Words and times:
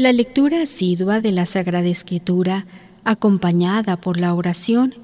La 0.00 0.14
lectura 0.14 0.62
asidua 0.62 1.20
de 1.20 1.30
la 1.30 1.44
Sagrada 1.44 1.86
Escritura, 1.86 2.64
acompañada 3.04 3.98
por 3.98 4.18
la 4.18 4.32
oración, 4.32 4.94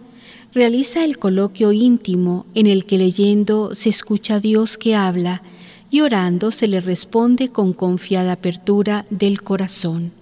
realiza 0.55 1.05
el 1.05 1.19
coloquio 1.19 1.71
íntimo 1.73 2.47
en 2.55 2.67
el 2.67 2.87
que 2.87 2.97
leyendo 2.97 3.75
se 3.75 3.91
escucha 3.91 4.37
a 4.37 4.41
Dios 4.41 4.79
que 4.79 4.95
habla 4.95 5.43
y 5.91 6.01
orando 6.01 6.51
se 6.51 6.67
le 6.67 6.81
responde 6.81 7.51
con 7.51 7.75
confiada 7.75 8.33
apertura 8.33 9.05
del 9.11 9.43
corazón. 9.43 10.13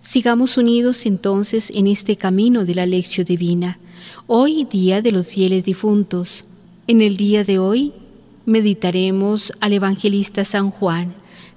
Sigamos 0.00 0.56
unidos 0.56 1.04
entonces 1.04 1.70
en 1.74 1.88
este 1.88 2.16
camino 2.16 2.64
de 2.64 2.74
la 2.74 2.86
lección 2.86 3.26
divina, 3.26 3.78
hoy 4.28 4.64
día 4.64 5.02
de 5.02 5.12
los 5.12 5.26
fieles 5.28 5.62
difuntos. 5.62 6.46
En 6.86 7.02
el 7.02 7.18
día 7.18 7.44
de 7.44 7.58
hoy 7.58 7.92
meditaremos 8.46 9.52
al 9.60 9.74
evangelista 9.74 10.42
San 10.46 10.70
Juan, 10.70 11.12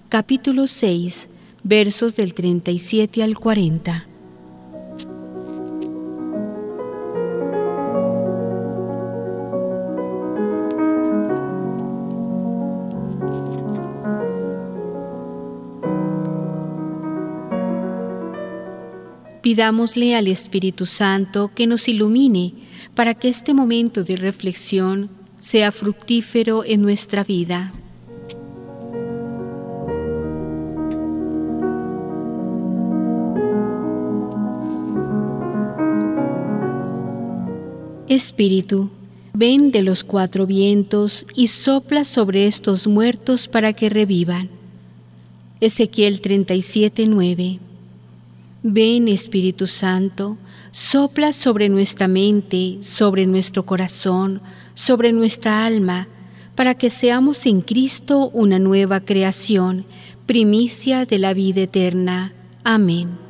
capítulo 0.10 0.68
6, 0.68 1.30
versos 1.66 2.16
del 2.16 2.36
37 2.36 3.24
al 3.24 3.40
40. 3.40 4.06
Pidámosle 19.42 20.16
al 20.16 20.28
Espíritu 20.28 20.86
Santo 20.86 21.52
que 21.56 21.66
nos 21.66 21.88
ilumine 21.88 22.54
para 22.94 23.16
que 23.16 23.28
este 23.28 23.56
momento 23.56 24.04
de 24.04 24.18
reflexión 24.18 25.10
sea 25.40 25.72
fructífero 25.72 26.64
en 26.64 26.84
nuestra 26.84 27.24
vida. 27.24 27.74
Espíritu, 38.16 38.90
ven 39.34 39.72
de 39.72 39.84
los 39.84 40.04
cuatro 40.04 40.48
vientos 40.48 41.26
y 41.36 41.50
sopla 41.50 42.06
sobre 42.06 42.48
estos 42.48 42.88
muertos 42.88 43.48
para 43.48 43.74
que 43.74 43.90
revivan. 43.90 44.50
Ezequiel 45.62 46.22
37:9 46.22 47.60
Ven 48.64 49.08
Espíritu 49.08 49.68
Santo, 49.68 50.38
sopla 50.72 51.34
sobre 51.34 51.70
nuestra 51.70 52.08
mente, 52.08 52.80
sobre 52.82 53.28
nuestro 53.28 53.66
corazón, 53.66 54.42
sobre 54.74 55.14
nuestra 55.14 55.66
alma, 55.66 56.08
para 56.56 56.74
que 56.74 56.90
seamos 56.90 57.46
en 57.46 57.62
Cristo 57.62 58.30
una 58.34 58.58
nueva 58.58 59.02
creación, 59.02 59.86
primicia 60.26 61.06
de 61.06 61.20
la 61.20 61.34
vida 61.34 61.62
eterna. 61.62 62.34
Amén. 62.64 63.25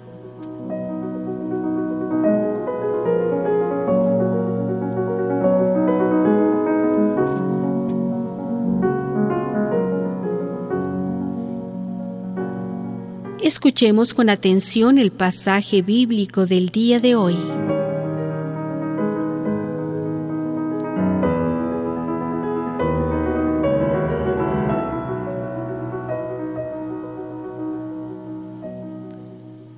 Escuchemos 13.66 14.14
con 14.14 14.30
atención 14.30 15.00
el 15.00 15.12
pasaje 15.12 15.82
bíblico 15.82 16.46
del 16.46 16.70
día 16.70 17.00
de 17.00 17.16
hoy. 17.16 17.36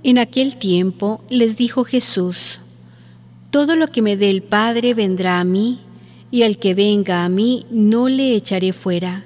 En 0.03 0.17
aquel 0.17 0.57
tiempo 0.57 1.21
les 1.29 1.55
dijo 1.55 1.85
Jesús, 1.85 2.59
Todo 3.51 3.77
lo 3.77 3.87
que 3.87 4.01
me 4.01 4.17
dé 4.17 4.29
el 4.29 4.43
Padre 4.43 4.95
vendrá 4.95 5.39
a 5.39 5.45
mí, 5.45 5.79
y 6.29 6.43
al 6.43 6.57
que 6.57 6.73
venga 6.73 7.23
a 7.23 7.29
mí 7.29 7.65
no 7.71 8.09
le 8.09 8.35
echaré 8.35 8.73
fuera, 8.73 9.23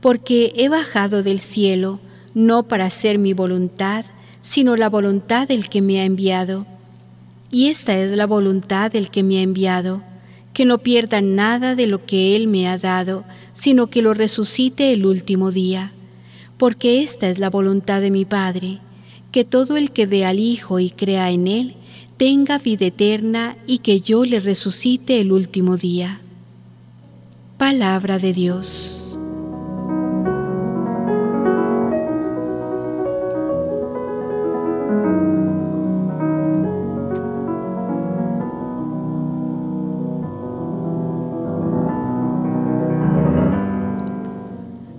porque 0.00 0.52
he 0.54 0.68
bajado 0.68 1.24
del 1.24 1.40
cielo 1.40 1.98
no 2.34 2.64
para 2.64 2.86
hacer 2.86 3.18
mi 3.18 3.32
voluntad, 3.32 4.04
sino 4.40 4.76
la 4.76 4.88
voluntad 4.88 5.48
del 5.48 5.68
que 5.68 5.82
me 5.82 6.00
ha 6.00 6.04
enviado. 6.04 6.66
Y 7.50 7.68
esta 7.68 7.98
es 7.98 8.12
la 8.12 8.26
voluntad 8.26 8.90
del 8.90 9.10
que 9.10 9.22
me 9.22 9.38
ha 9.38 9.42
enviado, 9.42 10.02
que 10.52 10.64
no 10.64 10.78
pierda 10.78 11.20
nada 11.20 11.74
de 11.74 11.86
lo 11.86 12.04
que 12.04 12.36
Él 12.36 12.48
me 12.48 12.68
ha 12.68 12.78
dado, 12.78 13.24
sino 13.54 13.88
que 13.88 14.02
lo 14.02 14.14
resucite 14.14 14.92
el 14.92 15.06
último 15.06 15.50
día. 15.50 15.92
Porque 16.56 17.02
esta 17.02 17.28
es 17.28 17.38
la 17.38 17.50
voluntad 17.50 18.00
de 18.00 18.10
mi 18.10 18.24
Padre, 18.24 18.80
que 19.32 19.44
todo 19.44 19.76
el 19.76 19.92
que 19.92 20.06
ve 20.06 20.24
al 20.24 20.38
Hijo 20.38 20.80
y 20.80 20.90
crea 20.90 21.30
en 21.30 21.46
Él, 21.46 21.74
tenga 22.16 22.58
vida 22.58 22.86
eterna 22.86 23.56
y 23.66 23.78
que 23.78 24.00
yo 24.00 24.24
le 24.24 24.40
resucite 24.40 25.20
el 25.20 25.32
último 25.32 25.76
día. 25.76 26.20
Palabra 27.56 28.18
de 28.18 28.32
Dios. 28.32 28.97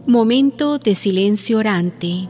Momento 0.09 0.79
de 0.79 0.95
silencio 0.95 1.59
orante. 1.59 2.27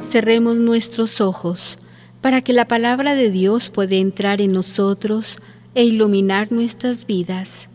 Cerremos 0.00 0.56
nuestros 0.56 1.20
ojos 1.20 1.78
para 2.20 2.40
que 2.40 2.52
la 2.52 2.66
palabra 2.66 3.14
de 3.14 3.30
Dios 3.30 3.70
pueda 3.70 3.94
entrar 3.94 4.40
en 4.40 4.52
nosotros 4.52 5.38
e 5.76 5.84
iluminar 5.84 6.50
nuestras 6.50 7.06
vidas. 7.06 7.68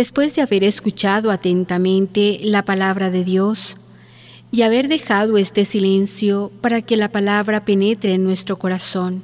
Después 0.00 0.34
de 0.34 0.40
haber 0.40 0.64
escuchado 0.64 1.30
atentamente 1.30 2.40
la 2.42 2.64
palabra 2.64 3.10
de 3.10 3.22
Dios 3.22 3.76
y 4.50 4.62
haber 4.62 4.88
dejado 4.88 5.36
este 5.36 5.66
silencio 5.66 6.50
para 6.62 6.80
que 6.80 6.96
la 6.96 7.10
palabra 7.10 7.66
penetre 7.66 8.14
en 8.14 8.24
nuestro 8.24 8.58
corazón, 8.58 9.22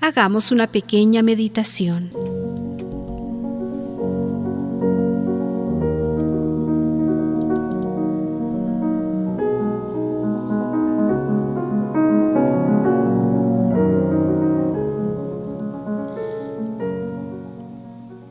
hagamos 0.00 0.52
una 0.52 0.68
pequeña 0.68 1.24
meditación. 1.24 2.12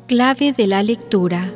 Clave 0.10 0.54
de 0.54 0.66
la 0.66 0.82
lectura. 0.82 1.54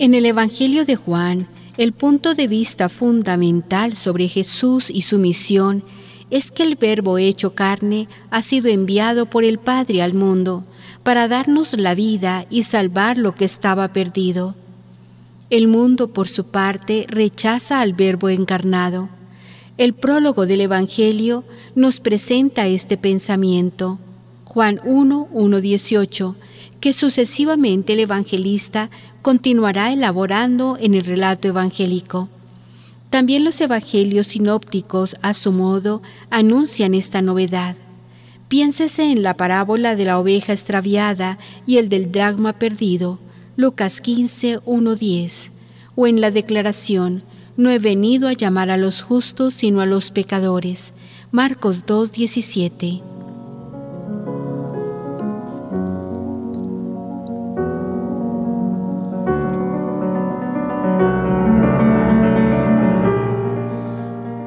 En 0.00 0.14
el 0.14 0.26
Evangelio 0.26 0.84
de 0.84 0.96
Juan, 0.96 1.46
el 1.76 1.92
punto 1.92 2.34
de 2.34 2.48
vista 2.48 2.88
fundamental 2.88 3.94
sobre 3.94 4.26
Jesús 4.26 4.90
y 4.90 5.02
su 5.02 5.20
misión 5.20 5.84
es 6.30 6.50
que 6.50 6.64
el 6.64 6.74
Verbo 6.74 7.18
hecho 7.18 7.54
carne 7.54 8.08
ha 8.30 8.42
sido 8.42 8.68
enviado 8.68 9.30
por 9.30 9.44
el 9.44 9.58
Padre 9.58 10.02
al 10.02 10.14
mundo 10.14 10.64
para 11.04 11.28
darnos 11.28 11.78
la 11.78 11.94
vida 11.94 12.46
y 12.50 12.64
salvar 12.64 13.16
lo 13.16 13.36
que 13.36 13.44
estaba 13.44 13.92
perdido. 13.92 14.56
El 15.54 15.68
mundo, 15.68 16.08
por 16.08 16.26
su 16.26 16.46
parte, 16.46 17.06
rechaza 17.08 17.80
al 17.80 17.92
Verbo 17.92 18.28
encarnado. 18.28 19.08
El 19.78 19.94
prólogo 19.94 20.46
del 20.46 20.62
Evangelio 20.62 21.44
nos 21.76 22.00
presenta 22.00 22.66
este 22.66 22.96
pensamiento. 22.96 24.00
Juan 24.42 24.80
1, 24.84 25.28
1, 25.30 25.60
18, 25.60 26.34
que 26.80 26.92
sucesivamente 26.92 27.92
el 27.92 28.00
evangelista 28.00 28.90
continuará 29.22 29.92
elaborando 29.92 30.76
en 30.80 30.94
el 30.94 31.04
relato 31.04 31.46
evangélico. 31.46 32.28
También 33.10 33.44
los 33.44 33.60
evangelios 33.60 34.26
sinópticos, 34.26 35.14
a 35.22 35.34
su 35.34 35.52
modo, 35.52 36.02
anuncian 36.30 36.94
esta 36.94 37.22
novedad. 37.22 37.76
Piénsese 38.48 39.12
en 39.12 39.22
la 39.22 39.34
parábola 39.36 39.94
de 39.94 40.04
la 40.04 40.18
oveja 40.18 40.52
extraviada 40.52 41.38
y 41.64 41.76
el 41.76 41.88
del 41.88 42.10
dragma 42.10 42.54
perdido, 42.54 43.20
Lucas 43.56 44.00
15, 44.00 44.58
1, 44.64 44.96
10, 44.96 45.52
o 45.94 46.06
en 46.08 46.20
la 46.20 46.32
declaración, 46.32 47.22
no 47.56 47.70
he 47.70 47.78
venido 47.78 48.26
a 48.26 48.32
llamar 48.32 48.72
a 48.72 48.76
los 48.76 49.02
justos 49.02 49.54
sino 49.54 49.80
a 49.80 49.86
los 49.86 50.10
pecadores, 50.10 50.92
Marcos 51.30 51.86
2, 51.86 52.10
17. 52.10 53.00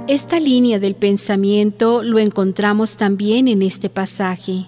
Esta 0.08 0.42
línea 0.42 0.80
del 0.80 0.96
pensamiento 0.96 2.04
lo 2.04 2.20
encontramos 2.20 2.98
también 2.98 3.48
en 3.48 3.62
este 3.62 3.90
pasaje. 3.90 4.66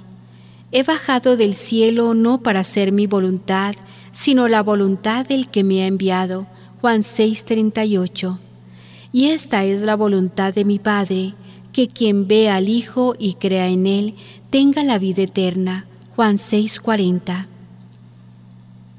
He 0.71 0.83
bajado 0.83 1.35
del 1.35 1.55
cielo 1.55 2.13
no 2.13 2.41
para 2.41 2.61
hacer 2.61 2.93
mi 2.93 3.07
voluntad, 3.07 3.75
sino 4.19 4.49
la 4.49 4.61
voluntad 4.61 5.25
del 5.25 5.47
que 5.47 5.63
me 5.63 5.81
ha 5.81 5.87
enviado. 5.87 6.45
Juan 6.81 7.03
6:38. 7.03 8.37
Y 9.13 9.27
esta 9.27 9.63
es 9.63 9.81
la 9.81 9.95
voluntad 9.95 10.53
de 10.53 10.65
mi 10.65 10.77
Padre, 10.77 11.35
que 11.71 11.87
quien 11.87 12.27
vea 12.27 12.57
al 12.57 12.67
Hijo 12.67 13.15
y 13.17 13.35
crea 13.35 13.69
en 13.69 13.87
Él 13.87 14.15
tenga 14.49 14.83
la 14.83 14.99
vida 14.99 15.23
eterna. 15.23 15.85
Juan 16.17 16.37
6:40. 16.37 17.47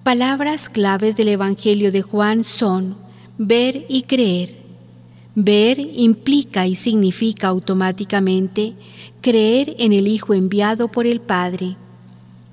Palabras 0.04 0.70
claves 0.70 1.18
del 1.18 1.28
Evangelio 1.28 1.92
de 1.92 2.00
Juan 2.00 2.42
son 2.42 2.96
ver 3.36 3.84
y 3.90 4.04
creer. 4.04 4.56
Ver 5.34 5.80
implica 5.80 6.66
y 6.66 6.76
significa 6.76 7.48
automáticamente 7.48 8.72
creer 9.20 9.76
en 9.78 9.92
el 9.92 10.08
Hijo 10.08 10.32
enviado 10.32 10.88
por 10.88 11.06
el 11.06 11.20
Padre. 11.20 11.76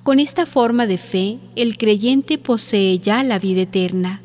Con 0.08 0.20
esta 0.20 0.46
forma 0.46 0.86
de 0.86 0.96
fe, 0.96 1.36
el 1.54 1.76
creyente 1.76 2.38
posee 2.38 2.98
ya 2.98 3.22
la 3.22 3.38
vida 3.38 3.60
eterna. 3.60 4.22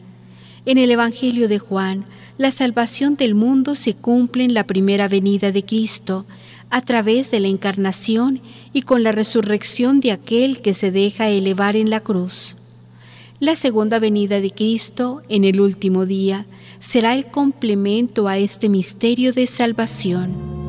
En 0.66 0.78
el 0.78 0.90
Evangelio 0.90 1.50
de 1.50 1.60
Juan, 1.60 2.06
la 2.38 2.52
salvación 2.52 3.18
del 3.18 3.36
mundo 3.36 3.76
se 3.76 3.94
cumple 3.94 4.46
en 4.46 4.54
la 4.54 4.64
primera 4.64 5.10
venida 5.10 5.52
de 5.52 5.66
Cristo, 5.66 6.26
a 6.70 6.80
través 6.80 7.32
de 7.32 7.42
la 7.42 7.50
encarnación 7.50 8.40
y 8.72 8.84
con 8.84 9.04
la 9.04 9.12
resurrección 9.12 10.00
de 10.00 10.14
aquel 10.14 10.62
que 10.62 10.74
se 10.74 10.90
deja 10.90 11.28
elevar 11.28 11.76
en 11.76 11.90
la 11.90 12.00
cruz. 12.00 12.56
La 13.42 13.58
segunda 13.58 14.00
venida 14.00 14.40
de 14.40 14.52
Cristo 14.52 15.22
en 15.28 15.44
el 15.44 15.60
último 15.60 16.06
día 16.06 16.46
será 16.80 17.14
el 17.14 17.26
complemento 17.26 18.30
a 18.30 18.38
este 18.38 18.70
misterio 18.70 19.34
de 19.34 19.48
salvación. 19.48 20.62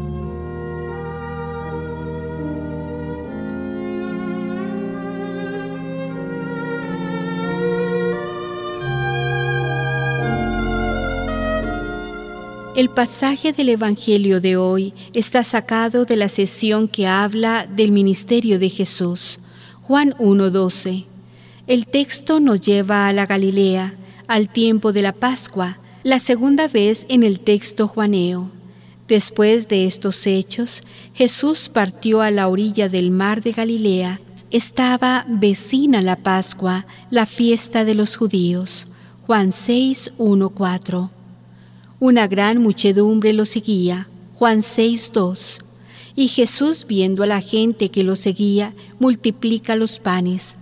El 12.74 12.90
pasaje 12.90 13.52
del 13.52 13.68
Evangelio 13.68 14.40
de 14.40 14.56
hoy 14.56 14.94
está 15.12 15.44
sacado 15.44 16.04
de 16.04 16.16
la 16.16 16.28
sesión 16.28 16.88
que 16.88 17.06
habla 17.06 17.68
del 17.68 17.92
ministerio 17.92 18.58
de 18.58 18.68
Jesús, 18.68 19.38
Juan 19.82 20.12
1.12. 20.18 21.04
El 21.68 21.86
texto 21.86 22.40
nos 22.40 22.60
lleva 22.60 23.06
a 23.06 23.12
la 23.12 23.26
Galilea, 23.26 23.94
al 24.26 24.52
tiempo 24.52 24.92
de 24.92 25.02
la 25.02 25.12
Pascua, 25.12 25.78
la 26.02 26.18
segunda 26.18 26.66
vez 26.66 27.06
en 27.08 27.22
el 27.22 27.38
texto 27.38 27.86
juaneo. 27.86 28.50
Después 29.06 29.68
de 29.68 29.86
estos 29.86 30.26
hechos, 30.26 30.82
Jesús 31.14 31.68
partió 31.68 32.22
a 32.22 32.32
la 32.32 32.48
orilla 32.48 32.88
del 32.88 33.12
mar 33.12 33.40
de 33.40 33.52
Galilea. 33.52 34.20
Estaba 34.50 35.26
vecina 35.28 36.02
la 36.02 36.16
Pascua, 36.16 36.86
la 37.08 37.26
fiesta 37.26 37.84
de 37.84 37.94
los 37.94 38.16
judíos. 38.16 38.88
Juan 39.26 39.52
6, 39.52 40.10
1, 40.18 40.50
4. 40.50 41.23
Una 42.06 42.28
gran 42.28 42.58
muchedumbre 42.58 43.32
lo 43.32 43.46
seguía. 43.46 44.08
Juan 44.34 44.60
6, 44.60 45.10
2. 45.14 45.58
Y 46.14 46.28
Jesús, 46.28 46.84
viendo 46.86 47.22
a 47.22 47.26
la 47.26 47.40
gente 47.40 47.88
que 47.88 48.04
lo 48.04 48.14
seguía, 48.14 48.74
multiplica 48.98 49.74
los 49.74 50.00
panes. 50.00 50.54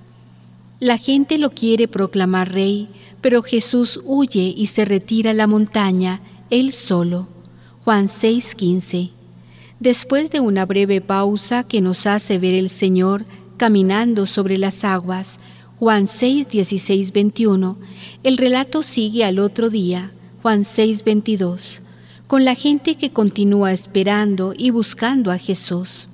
La 0.79 0.99
gente 0.99 1.39
lo 1.39 1.50
quiere 1.50 1.89
proclamar 1.89 2.53
rey, 2.53 2.89
pero 3.21 3.43
Jesús 3.43 4.00
huye 4.05 4.55
y 4.56 4.69
se 4.69 4.85
retira 4.85 5.33
a 5.33 5.35
la 5.35 5.49
montaña, 5.49 6.21
él 6.50 6.73
solo. 6.73 7.27
Juan 7.85 8.06
6:15. 8.06 9.11
Después 9.81 10.31
de 10.31 10.39
una 10.39 10.65
breve 10.65 11.00
pausa 11.00 11.65
que 11.65 11.81
nos 11.81 12.06
hace 12.06 12.39
ver 12.39 12.55
el 12.55 12.71
Señor 12.71 13.25
caminando 13.56 14.27
sobre 14.27 14.59
las 14.59 14.85
aguas, 14.85 15.41
Juan 15.81 16.06
6, 16.06 16.47
21, 17.12 17.79
el 18.23 18.37
relato 18.37 18.85
sigue 18.85 19.25
al 19.25 19.41
otro 19.41 19.71
día, 19.71 20.12
Juan 20.43 20.65
6, 20.65 21.05
22, 21.05 21.83
con 22.27 22.44
la 22.44 22.56
gente 22.56 22.97
que 22.97 23.12
continúa 23.12 23.73
esperando 23.73 24.55
y 24.59 24.71
buscando 24.71 25.31
a 25.31 25.39
Jesús. 25.39 26.09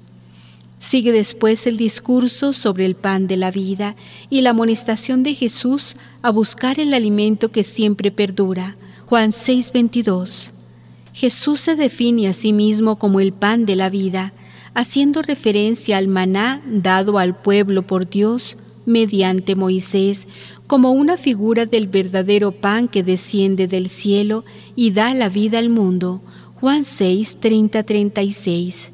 Sigue 0.78 1.12
después 1.12 1.66
el 1.66 1.78
discurso 1.78 2.52
sobre 2.52 2.84
el 2.84 2.94
pan 2.94 3.26
de 3.26 3.38
la 3.38 3.50
vida 3.50 3.96
y 4.28 4.42
la 4.42 4.50
amonestación 4.50 5.22
de 5.22 5.34
Jesús 5.34 5.96
a 6.20 6.28
buscar 6.28 6.78
el 6.78 6.92
alimento 6.92 7.50
que 7.50 7.64
siempre 7.64 8.10
perdura. 8.10 8.76
Juan 9.06 9.32
6:22. 9.32 10.50
Jesús 11.14 11.60
se 11.60 11.74
define 11.74 12.28
a 12.28 12.34
sí 12.34 12.52
mismo 12.52 12.98
como 12.98 13.20
el 13.20 13.32
pan 13.32 13.64
de 13.64 13.76
la 13.76 13.88
vida, 13.88 14.34
haciendo 14.74 15.22
referencia 15.22 15.96
al 15.96 16.06
maná 16.06 16.60
dado 16.66 17.18
al 17.18 17.34
pueblo 17.34 17.86
por 17.86 18.10
Dios 18.10 18.58
mediante 18.88 19.54
Moisés, 19.54 20.26
como 20.66 20.92
una 20.92 21.16
figura 21.16 21.66
del 21.66 21.86
verdadero 21.86 22.52
pan 22.52 22.88
que 22.88 23.02
desciende 23.02 23.68
del 23.68 23.88
cielo 23.88 24.44
y 24.74 24.90
da 24.90 25.14
la 25.14 25.28
vida 25.28 25.58
al 25.58 25.68
mundo. 25.68 26.22
Juan 26.60 26.84
6, 26.84 27.38
36. 27.40 28.92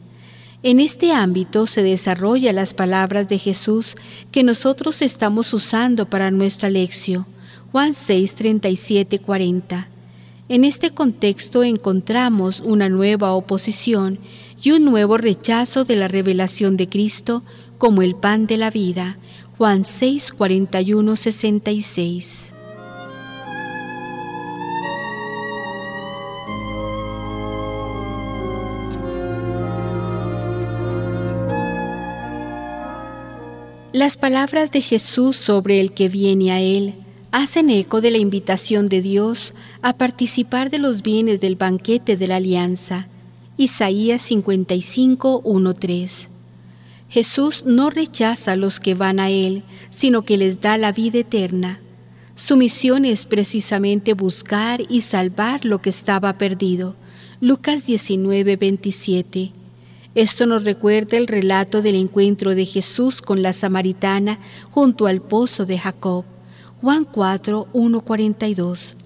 En 0.63 0.81
este 0.81 1.13
ámbito 1.13 1.67
se 1.67 1.83
desarrollan 1.83 2.57
las 2.57 2.75
palabras 2.75 3.29
de 3.29 3.39
Jesús 3.39 3.97
que 4.33 4.43
nosotros 4.43 5.01
estamos 5.01 5.53
usando 5.53 6.11
para 6.11 6.31
nuestra 6.31 6.71
lección. 6.71 7.27
Juan 7.71 7.95
6, 7.95 8.35
37, 8.35 9.19
40. 9.21 9.89
En 10.49 10.65
este 10.65 10.91
contexto 10.91 11.63
encontramos 11.65 12.61
una 12.61 12.89
nueva 12.89 13.33
oposición 13.33 14.19
y 14.63 14.73
un 14.73 14.85
nuevo 14.85 15.19
rechazo 15.19 15.85
de 15.85 15.97
la 15.97 16.09
revelación 16.09 16.77
de 16.77 16.89
Cristo 16.89 17.45
como 17.79 18.03
el 18.03 18.15
pan 18.15 18.47
de 18.47 18.57
la 18.57 18.71
vida. 18.71 19.19
Juan 19.57 19.85
6, 19.85 20.33
41, 20.33 21.15
66. 21.15 22.53
Las 33.93 34.17
palabras 34.17 34.73
de 34.73 34.81
Jesús 34.81 35.37
sobre 35.37 35.79
el 35.79 35.93
que 35.93 36.09
viene 36.09 36.51
a 36.51 36.61
Él 36.61 36.95
hacen 37.31 37.71
eco 37.71 38.01
de 38.01 38.11
la 38.11 38.19
invitación 38.19 38.89
de 38.89 39.03
Dios 39.03 39.55
a 39.83 39.93
participar 39.93 40.69
de 40.71 40.81
los 40.81 41.03
bienes 41.03 41.41
del 41.41 41.55
banquete 41.55 42.17
de 42.17 42.27
la 42.27 42.37
alianza. 42.37 43.07
Isaías 43.57 44.21
55, 44.23 45.43
1, 45.45 45.75
3. 45.75 46.34
Jesús 47.09 47.65
no 47.65 47.91
rechaza 47.91 48.53
a 48.53 48.57
los 48.57 48.81
que 48.81 48.95
van 48.95 49.21
a 49.21 49.31
Él, 49.31 49.63
sino 49.91 50.23
que 50.23 50.37
les 50.37 50.61
da 50.61 50.79
la 50.79 50.93
vida 50.93 51.19
eterna. 51.19 51.81
Su 52.37 52.57
misión 52.57 53.05
es 53.05 53.27
precisamente 53.27 54.15
buscar 54.15 54.83
y 54.89 55.03
salvar 55.03 55.65
lo 55.65 55.81
que 55.81 55.91
estaba 55.91 56.37
perdido. 56.39 56.97
Lucas 57.41 57.87
19, 57.87 58.57
27. 58.57 59.53
Esto 60.15 60.47
nos 60.47 60.65
recuerda 60.65 61.17
el 61.17 61.27
relato 61.27 61.83
del 61.83 61.97
encuentro 61.97 62.55
de 62.55 62.67
Jesús 62.67 63.21
con 63.21 63.43
la 63.43 63.53
samaritana 63.53 64.39
junto 64.71 65.07
al 65.07 65.21
pozo 65.21 65.67
de 65.67 65.79
Jacob. 65.79 66.25
Juan 66.81 67.05
4, 67.05 67.69
1, 67.73 68.01
42. 68.01 68.97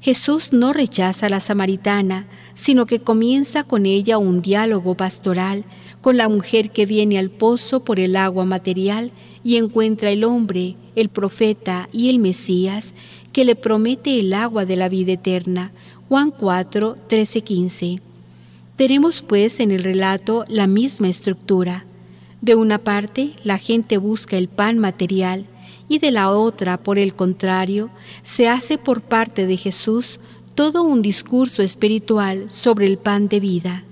Jesús 0.00 0.52
no 0.52 0.72
rechaza 0.72 1.26
a 1.26 1.28
la 1.28 1.40
samaritana, 1.40 2.26
sino 2.60 2.84
que 2.84 3.00
comienza 3.00 3.64
con 3.64 3.86
ella 3.86 4.18
un 4.18 4.42
diálogo 4.42 4.94
pastoral 4.94 5.64
con 6.02 6.18
la 6.18 6.28
mujer 6.28 6.68
que 6.68 6.84
viene 6.84 7.18
al 7.18 7.30
pozo 7.30 7.84
por 7.84 7.98
el 7.98 8.16
agua 8.16 8.44
material 8.44 9.12
y 9.42 9.56
encuentra 9.56 10.10
el 10.10 10.24
hombre, 10.24 10.76
el 10.94 11.08
profeta 11.08 11.88
y 11.90 12.10
el 12.10 12.18
Mesías 12.18 12.92
que 13.32 13.46
le 13.46 13.56
promete 13.56 14.20
el 14.20 14.34
agua 14.34 14.66
de 14.66 14.76
la 14.76 14.90
vida 14.90 15.12
eterna. 15.12 15.72
Juan 16.10 16.32
4, 16.32 16.98
13, 17.06 17.40
15. 17.40 18.02
Tenemos 18.76 19.22
pues 19.22 19.58
en 19.58 19.70
el 19.70 19.82
relato 19.82 20.44
la 20.46 20.66
misma 20.66 21.08
estructura. 21.08 21.86
De 22.42 22.56
una 22.56 22.76
parte, 22.76 23.36
la 23.42 23.56
gente 23.56 23.96
busca 23.96 24.36
el 24.36 24.48
pan 24.48 24.78
material 24.78 25.46
y 25.88 25.98
de 25.98 26.10
la 26.10 26.30
otra, 26.30 26.76
por 26.76 26.98
el 26.98 27.14
contrario, 27.14 27.88
se 28.22 28.48
hace 28.48 28.76
por 28.76 29.00
parte 29.00 29.46
de 29.46 29.56
Jesús 29.56 30.20
todo 30.60 30.82
un 30.82 31.00
discurso 31.00 31.62
espiritual 31.62 32.50
sobre 32.50 32.84
el 32.84 32.98
pan 32.98 33.28
de 33.28 33.40
vida. 33.40 33.82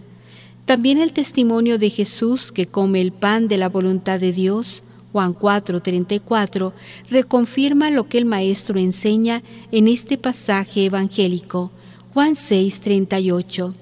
También 0.66 0.98
el 0.98 1.14
testimonio 1.14 1.78
de 1.78 1.88
Jesús 1.88 2.52
que 2.52 2.66
come 2.66 3.00
el 3.00 3.10
pan 3.10 3.48
de 3.48 3.56
la 3.56 3.70
voluntad 3.70 4.20
de 4.20 4.34
Dios, 4.34 4.82
Juan 5.10 5.32
4:34, 5.32 6.74
reconfirma 7.08 7.90
lo 7.90 8.06
que 8.10 8.18
el 8.18 8.26
Maestro 8.26 8.78
enseña 8.78 9.42
en 9.72 9.88
este 9.88 10.18
pasaje 10.18 10.84
evangélico, 10.84 11.70
Juan 12.12 12.34
6:38. 12.34 13.72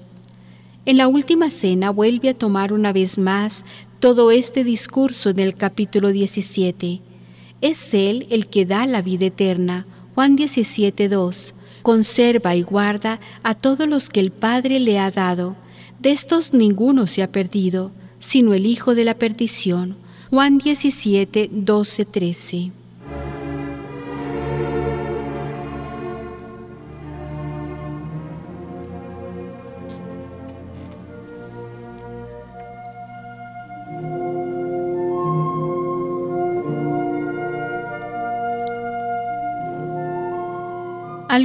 En 0.85 0.95
la 0.95 1.09
última 1.09 1.49
cena 1.49 1.89
vuelve 1.89 2.29
a 2.29 2.37
tomar 2.37 2.71
una 2.71 2.93
vez 2.93 3.17
más 3.17 3.65
todo 3.99 4.31
este 4.31 4.63
discurso 4.63 5.29
en 5.29 5.39
el 5.39 5.55
capítulo 5.55 6.13
17. 6.13 7.01
Es 7.59 7.93
Él 7.93 8.27
el 8.29 8.47
que 8.47 8.65
da 8.65 8.85
la 8.85 9.01
vida 9.01 9.25
eterna, 9.25 9.85
Juan 10.15 10.37
17:2. 10.37 11.53
Conserva 11.87 12.53
y 12.53 12.63
guarda 12.63 13.21
a 13.43 13.53
todos 13.53 13.87
los 13.87 14.09
que 14.09 14.19
el 14.19 14.31
Padre 14.31 14.77
le 14.81 14.99
ha 14.99 15.09
dado 15.09 15.55
de 15.99 16.11
estos 16.11 16.53
ninguno 16.53 17.07
se 17.07 17.23
ha 17.23 17.31
perdido, 17.31 17.91
sino 18.19 18.53
el 18.53 18.65
Hijo 18.65 18.93
de 18.93 19.05
la 19.05 19.13
perdición. 19.13 19.95
Juan 20.29 20.57
17, 20.57 21.49
12, 21.49 22.03
13. 22.03 22.71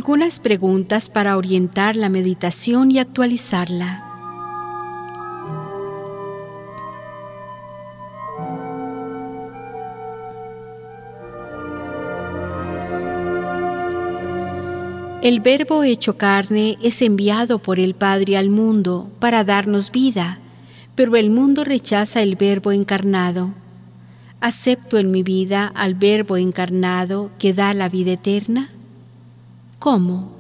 Algunas 0.03 0.41
preguntas 0.41 1.09
para 1.09 1.37
orientar 1.37 1.95
la 1.95 2.09
meditación 2.09 2.91
y 2.91 2.99
actualizarla. 2.99 4.03
El 15.23 15.39
Verbo 15.39 15.85
hecho 15.85 16.19
carne 16.19 16.79
es 16.83 17.01
enviado 17.01 17.61
por 17.61 17.79
el 17.79 17.95
Padre 17.95 18.37
al 18.37 18.51
mundo 18.51 19.09
para 19.21 19.45
darnos 19.45 19.93
vida, 19.93 20.41
pero 20.97 21.15
el 21.15 21.31
mundo 21.31 21.63
rechaza 21.63 22.23
el 22.23 22.35
Verbo 22.35 22.73
encarnado. 22.73 23.55
¿Acepto 24.41 24.99
en 24.99 25.13
mi 25.13 25.23
vida 25.23 25.69
al 25.69 25.95
Verbo 25.95 26.37
encarnado 26.37 27.31
que 27.39 27.55
da 27.55 27.73
la 27.73 27.89
vida 27.89 28.11
eterna? 28.15 28.72
¿Cómo? 29.83 30.31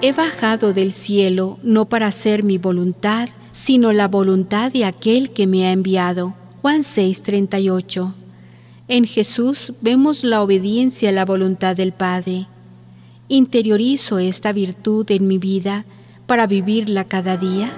He 0.00 0.12
bajado 0.14 0.72
del 0.72 0.94
cielo 0.94 1.58
no 1.62 1.84
para 1.90 2.06
hacer 2.06 2.42
mi 2.42 2.56
voluntad, 2.56 3.28
sino 3.50 3.92
la 3.92 4.08
voluntad 4.08 4.72
de 4.72 4.86
aquel 4.86 5.34
que 5.34 5.46
me 5.46 5.66
ha 5.66 5.72
enviado. 5.72 6.32
Juan 6.62 6.82
6:38. 6.82 8.14
En 8.88 9.04
Jesús 9.04 9.74
vemos 9.82 10.24
la 10.24 10.40
obediencia 10.40 11.10
a 11.10 11.12
la 11.12 11.26
voluntad 11.26 11.76
del 11.76 11.92
Padre. 11.92 12.46
Interiorizo 13.28 14.18
esta 14.18 14.52
virtud 14.52 15.10
en 15.10 15.26
mi 15.26 15.38
vida 15.38 15.84
para 16.26 16.46
vivirla 16.46 17.04
cada 17.04 17.36
día. 17.36 17.70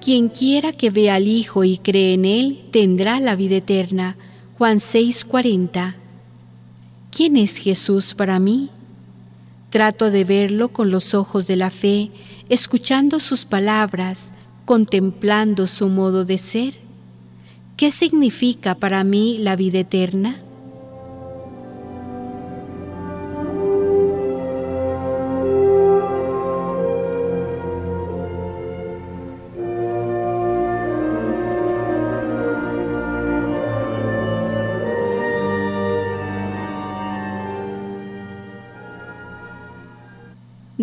Quien 0.00 0.28
quiera 0.28 0.72
que 0.72 0.90
vea 0.90 1.14
al 1.16 1.28
Hijo 1.28 1.62
y 1.62 1.78
cree 1.78 2.14
en 2.14 2.24
Él, 2.24 2.64
tendrá 2.72 3.20
la 3.20 3.36
vida 3.36 3.56
eterna. 3.56 4.16
Juan 4.58 4.78
6:40. 4.78 5.94
¿Quién 7.10 7.36
es 7.36 7.56
Jesús 7.56 8.14
para 8.14 8.40
mí? 8.40 8.70
Trato 9.70 10.10
de 10.10 10.24
verlo 10.24 10.68
con 10.68 10.90
los 10.90 11.14
ojos 11.14 11.46
de 11.46 11.56
la 11.56 11.70
fe, 11.70 12.10
escuchando 12.48 13.20
sus 13.20 13.44
palabras, 13.44 14.32
contemplando 14.64 15.66
su 15.66 15.88
modo 15.88 16.24
de 16.24 16.38
ser. 16.38 16.74
¿Qué 17.76 17.92
significa 17.92 18.74
para 18.74 19.04
mí 19.04 19.38
la 19.38 19.56
vida 19.56 19.78
eterna? 19.78 20.42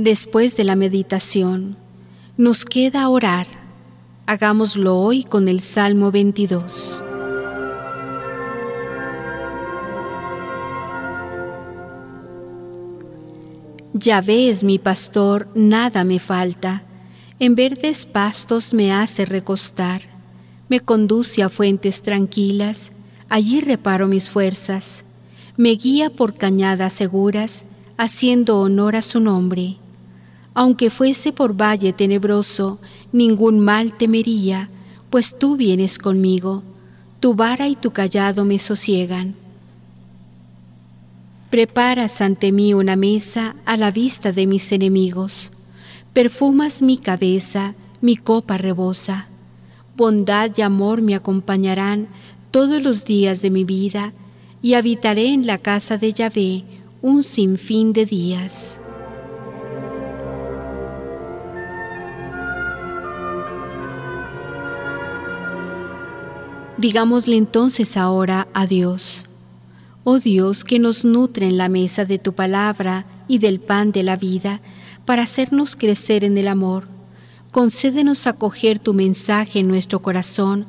Después 0.07 0.55
de 0.55 0.63
la 0.63 0.77
meditación, 0.77 1.75
nos 2.37 2.63
queda 2.63 3.09
orar. 3.09 3.45
Hagámoslo 4.25 4.97
hoy 4.97 5.25
con 5.25 5.49
el 5.49 5.59
Salmo 5.59 6.13
22. 6.13 7.03
Yahvé 13.91 14.49
es 14.49 14.63
mi 14.63 14.79
pastor, 14.79 15.49
nada 15.55 16.05
me 16.05 16.19
falta. 16.19 16.83
En 17.37 17.55
verdes 17.55 18.05
pastos 18.05 18.73
me 18.73 18.93
hace 18.93 19.25
recostar. 19.25 20.03
Me 20.69 20.79
conduce 20.79 21.43
a 21.43 21.49
fuentes 21.49 22.01
tranquilas, 22.01 22.93
allí 23.27 23.59
reparo 23.59 24.07
mis 24.07 24.29
fuerzas. 24.29 25.03
Me 25.57 25.71
guía 25.71 26.09
por 26.09 26.35
cañadas 26.35 26.93
seguras, 26.93 27.65
haciendo 27.97 28.61
honor 28.61 28.95
a 28.95 29.01
su 29.01 29.19
nombre 29.19 29.79
aunque 30.57 30.89
fuese 30.89 31.33
por 31.33 31.53
valle 31.53 31.93
tenebroso, 31.93 32.79
ningún 33.11 33.59
mal 33.59 33.95
temería, 33.95 34.71
pues 35.11 35.37
tú 35.37 35.55
vienes 35.55 35.99
conmigo, 35.99 36.63
tu 37.19 37.35
vara 37.35 37.67
y 37.67 37.75
tu 37.75 37.91
callado 37.91 38.43
me 38.43 38.57
sosiegan. 38.57 39.35
Preparas 41.51 42.21
ante 42.21 42.51
mí 42.51 42.73
una 42.73 42.95
mesa 42.95 43.55
a 43.65 43.77
la 43.77 43.91
vista 43.91 44.31
de 44.31 44.47
mis 44.47 44.71
enemigos, 44.71 45.51
perfumas 46.13 46.81
mi 46.81 46.97
cabeza, 46.97 47.75
mi 48.01 48.17
copa 48.17 48.57
rebosa. 48.57 49.27
Bondad 49.95 50.49
y 50.57 50.63
amor 50.63 51.03
me 51.03 51.13
acompañarán 51.13 52.07
todos 52.49 52.81
los 52.81 53.05
días 53.05 53.43
de 53.43 53.51
mi 53.51 53.63
vida, 53.63 54.11
y 54.63 54.73
habitaré 54.73 55.27
en 55.27 55.45
la 55.45 55.59
casa 55.59 55.97
de 55.97 56.13
Yahvé 56.13 56.63
un 57.03 57.21
sinfín 57.21 57.93
de 57.93 58.07
días. 58.07 58.76
Digámosle 66.77 67.37
entonces 67.37 67.97
ahora 67.97 68.47
a 68.53 68.67
Dios. 68.67 69.23
Oh 70.03 70.19
Dios, 70.19 70.63
que 70.63 70.77
nos 70.77 71.05
nutre 71.05 71.47
en 71.47 71.57
la 71.57 71.69
mesa 71.69 72.05
de 72.05 72.19
tu 72.19 72.33
palabra 72.33 73.05
y 73.27 73.39
del 73.39 73.59
pan 73.59 73.91
de 73.91 74.03
la 74.03 74.15
vida, 74.15 74.61
para 75.03 75.23
hacernos 75.23 75.75
crecer 75.75 76.23
en 76.23 76.37
el 76.37 76.47
amor, 76.47 76.87
concédenos 77.51 78.27
acoger 78.27 78.77
tu 78.77 78.93
mensaje 78.93 79.59
en 79.59 79.67
nuestro 79.67 80.01
corazón, 80.01 80.67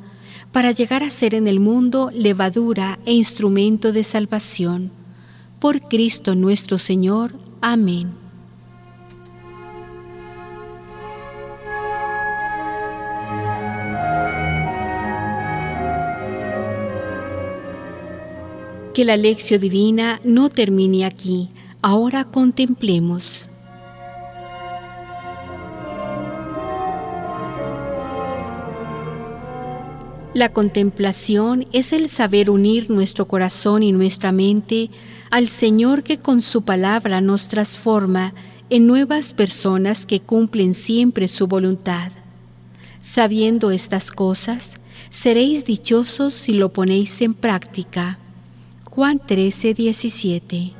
para 0.50 0.72
llegar 0.72 1.02
a 1.02 1.10
ser 1.10 1.34
en 1.34 1.46
el 1.46 1.60
mundo 1.60 2.10
levadura 2.14 2.98
e 3.04 3.12
instrumento 3.12 3.92
de 3.92 4.02
salvación. 4.02 4.90
Por 5.60 5.82
Cristo 5.82 6.34
nuestro 6.34 6.78
Señor. 6.78 7.34
Amén. 7.60 8.17
Que 18.98 19.04
la 19.04 19.16
lección 19.16 19.60
divina 19.60 20.20
no 20.24 20.48
termine 20.48 21.04
aquí. 21.04 21.50
Ahora 21.82 22.24
contemplemos. 22.24 23.48
La 30.34 30.48
contemplación 30.48 31.68
es 31.72 31.92
el 31.92 32.08
saber 32.08 32.50
unir 32.50 32.90
nuestro 32.90 33.28
corazón 33.28 33.84
y 33.84 33.92
nuestra 33.92 34.32
mente 34.32 34.90
al 35.30 35.46
Señor 35.46 36.02
que 36.02 36.18
con 36.18 36.42
su 36.42 36.62
palabra 36.62 37.20
nos 37.20 37.46
transforma 37.46 38.34
en 38.68 38.88
nuevas 38.88 39.32
personas 39.32 40.06
que 40.06 40.18
cumplen 40.18 40.74
siempre 40.74 41.28
su 41.28 41.46
voluntad. 41.46 42.10
Sabiendo 43.00 43.70
estas 43.70 44.10
cosas, 44.10 44.74
Seréis 45.10 45.64
dichosos 45.64 46.34
si 46.34 46.52
lo 46.52 46.72
ponéis 46.72 47.22
en 47.22 47.32
práctica. 47.32 48.18
Juan 48.98 49.20
13, 49.20 50.10
17. 50.10 50.77